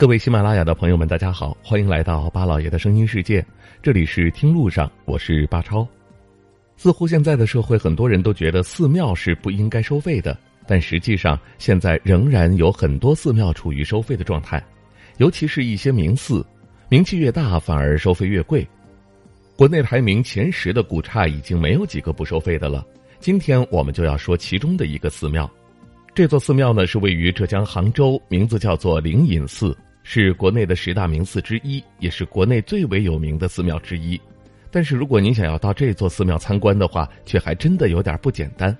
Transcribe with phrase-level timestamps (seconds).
[0.00, 3.44] 各位喜马拉雅的朋友们，大家好，欢迎来到巴老爷的声音世界。
[3.82, 5.86] 这里是听路上，我是巴超。
[6.78, 10.34] 似乎现在的社会，很多人都觉得寺庙是不应该收费的，
[10.66, 14.64] 但实际上，现在仍然有很多寺庙处于收费的状态，
[15.18, 16.42] 尤其是一些名寺，
[16.88, 18.66] 名气越大，反而收费越贵。
[19.54, 22.82] 国内排名前十的古刹已经没有几个不收费的了。
[23.18, 25.48] 今天我们就要说其中的一个寺庙，
[26.14, 29.76] 这座寺庙呢是位于浙江杭州，名字叫做灵隐寺。
[30.02, 34.20] 是国内的十大名寺之一，也是国内最为有名的寺庙之一。
[34.70, 38.76] 但是，如果您想要到这座寺庙参观的话，却还真的有点不简单。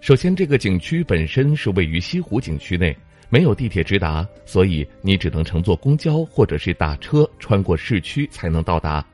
[0.00, 2.96] 首先，这个景区本身是位于西湖景区内，
[3.30, 9.04] 没有地铁直达，所以你只能乘坐公交或者是打车穿过市区才能到达。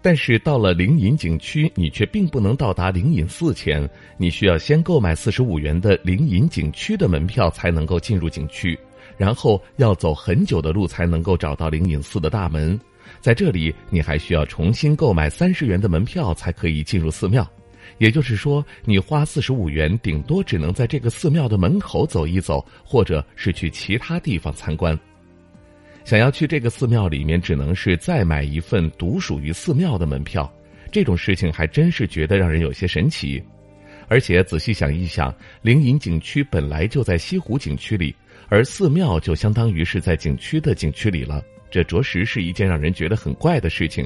[0.00, 8.78] 但是，到了灵隐景区，你却并不能到达灵隐寺前，你需要先购买四十五元的灵隐景区的门票才能够进入景区。
[9.20, 12.80] 然后要走很久的路才能够找到灵隐寺的大门，
[13.20, 17.46] 在这里你还需要重新购买三十元的门票才可以进入寺庙，
[17.98, 24.98] 也就是说，你花四十五元，顶多只能在这个寺庙的门口走一走，或者是去其他地方参观。
[26.02, 30.50] 想要去这个寺庙里面，只能是再买一份独属于寺庙的门票，
[30.90, 33.42] 这种事情还真是觉得让人有些神奇。
[34.10, 35.32] 而且仔细想一想，
[35.62, 38.12] 灵隐景区本来就在西湖景区里。
[38.48, 41.40] 而寺庙就相当于是在景区的景区里了，
[41.70, 44.04] 这着实是一件让人觉得很怪的事情。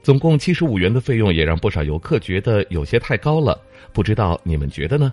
[0.00, 3.60] 总共七十五元的费用也让不少游客觉得有些太高了，
[3.92, 5.12] 不知道你们觉得呢？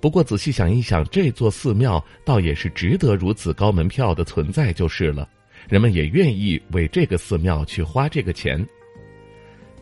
[0.00, 5.26] 不过仔细想一想，这座寺庙倒也是值得如此高门票的存在就是了，
[5.66, 8.62] 人们也愿意为这个寺庙去花这个钱。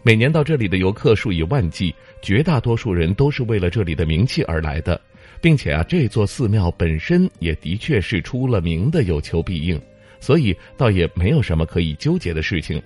[0.02, 5.00] 每年到这里的游客数以万计，绝大多数人都是为了这里的名气而来的。
[5.40, 9.80] 并且啊，这座寺庙本身也的确是出了名的有求必应，
[10.18, 12.82] 所以倒也没有什么可以纠结的事情。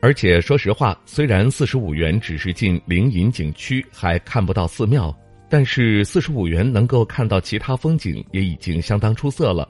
[0.00, 5.12] 而且说实话，虽然四十五元只是进灵隐景区还看不到寺庙，
[5.48, 9.68] 但是四十五元能够看到其他风景也已经相当出色了。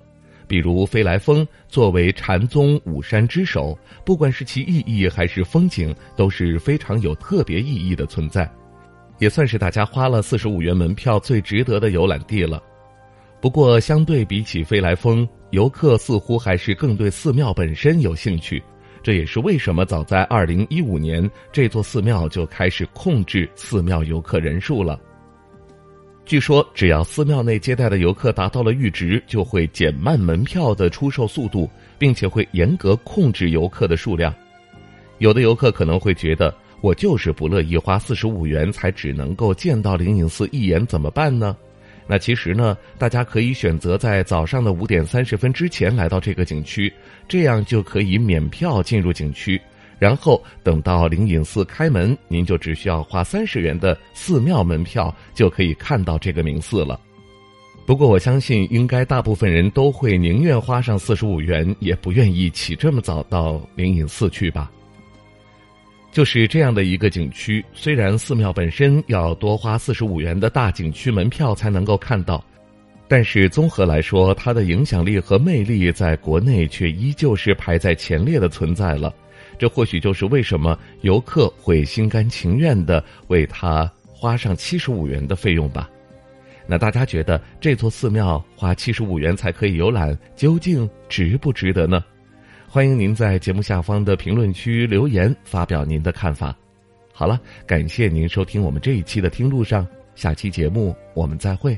[0.51, 8.51] 比如飞来峰作为禅宗五山之首，不管是其意义还是风景，都是非常有特别意义的存在。
[9.21, 12.61] 也算是大家花了四十五元门票最值得的游览地了。
[13.41, 18.61] 不过，相对比起飞来峰，游客似乎还是更对寺庙本身有兴趣。
[19.05, 24.99] 这也是为什么早在二零一五年，这座寺庙就开始控制寺庙游客人数了。
[26.31, 31.69] 据说，只要寺庙内接待的游客达到了阈值，就会减慢门票的出售速度，
[31.99, 34.33] 并且会严格控制游客的数量。
[35.19, 36.55] 有的游客可能会觉得。
[36.83, 41.57] 我就是不乐意花四十五元才只能够见到灵隐寺一眼，怎么办呢？
[42.07, 46.91] 那其实呢，大家可以选择在早上的五点三十分之前来到这个景区，
[47.27, 49.61] 这样就可以免票进入景区。
[50.01, 56.99] 然后等到灵隐寺开门，您就只需要花三十元的寺庙门票就可以看到这个名寺了。
[57.87, 64.71] 不过我相信，应该大部分人都会宁愿花上四十五元，也不愿意起这么早到灵隐寺去吧。
[66.13, 72.43] 就是这样的一个景区，虽然寺庙本身要多花四十五元的大景区门票才能够看到，
[73.07, 79.15] 但是综合来说，它的影响力和魅力在国内却依旧是排在前列的存在了。
[79.59, 85.89] 这或许就是为什么游客会心甘情愿的为它花上七十五元的费用吧。
[86.67, 92.05] 那大家觉得这座寺庙花七十五元才可以游览，究竟值不值得呢？
[92.69, 96.57] 欢迎您在节目下方的评论区留言，发表您的看法。
[97.13, 101.77] 好了，感谢您收听我们这一期的《听路上》，下期节目我们再会。